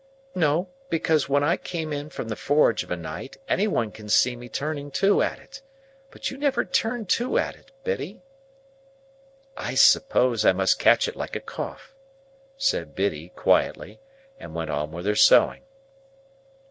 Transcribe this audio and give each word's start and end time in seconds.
"No; 0.33 0.69
because 0.89 1.29
when 1.29 1.43
I 1.43 1.57
come 1.57 1.93
in 1.93 2.09
from 2.09 2.27
the 2.29 2.35
forge 2.35 2.81
of 2.81 2.89
a 2.89 2.95
night, 2.97 3.37
any 3.47 3.67
one 3.67 3.91
can 3.91 4.09
see 4.09 4.35
me 4.35 4.49
turning 4.49 4.89
to 4.93 5.21
at 5.21 5.37
it. 5.37 5.61
But 6.09 6.31
you 6.31 6.39
never 6.39 6.65
turn 6.65 7.05
to 7.05 7.37
at 7.37 7.55
it, 7.55 7.71
Biddy." 7.83 8.23
"I 9.55 9.75
suppose 9.75 10.43
I 10.43 10.53
must 10.53 10.79
catch 10.79 11.07
it 11.07 11.15
like 11.15 11.35
a 11.35 11.39
cough," 11.39 11.93
said 12.57 12.95
Biddy, 12.95 13.29
quietly; 13.35 13.99
and 14.39 14.55
went 14.55 14.71
on 14.71 14.91
with 14.91 15.05
her 15.05 15.13
sewing. 15.15 15.61